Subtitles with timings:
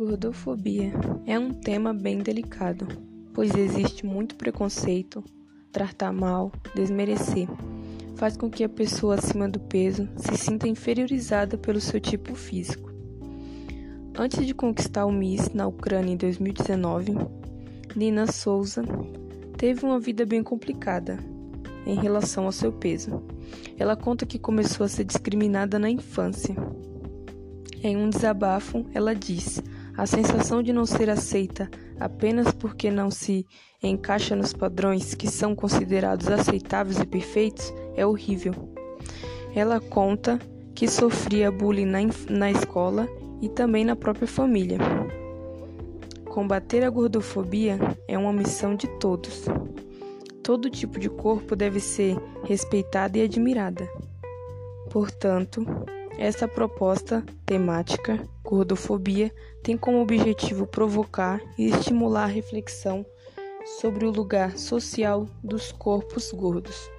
[0.00, 0.92] gordofobia
[1.26, 2.88] é um tema bem delicado,
[3.34, 5.22] pois existe muito preconceito,
[5.70, 7.46] tratar mal, desmerecer.
[8.16, 12.90] Faz com que a pessoa acima do peso se sinta inferiorizada pelo seu tipo físico.
[14.18, 17.14] Antes de conquistar o Miss na Ucrânia em 2019,
[17.94, 18.82] Nina Souza
[19.58, 21.18] teve uma vida bem complicada
[21.84, 23.22] em relação ao seu peso.
[23.78, 26.56] Ela conta que começou a ser discriminada na infância.
[27.82, 29.62] Em um desabafo, ela diz:
[29.96, 33.46] a sensação de não ser aceita apenas porque não se
[33.82, 38.54] encaixa nos padrões que são considerados aceitáveis e perfeitos é horrível.
[39.54, 40.38] Ela conta
[40.74, 43.08] que sofria bullying na, na escola
[43.42, 44.78] e também na própria família.
[46.24, 49.44] Combater a gordofobia é uma missão de todos.
[50.42, 53.88] Todo tipo de corpo deve ser respeitada e admirada.
[54.90, 55.64] Portanto,
[56.18, 63.04] essa proposta temática, gordofobia, tem como objetivo provocar e estimular a reflexão
[63.80, 66.90] sobre o lugar social dos corpos gordos.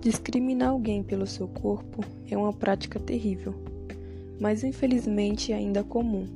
[0.00, 3.54] Discriminar alguém pelo seu corpo é uma prática terrível,
[4.40, 6.26] mas infelizmente ainda comum.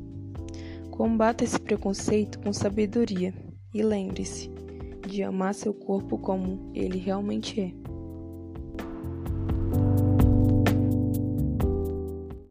[0.91, 3.35] Combata esse preconceito com sabedoria
[3.75, 4.51] e lembre-se
[5.07, 7.86] de amar seu corpo como ele realmente é.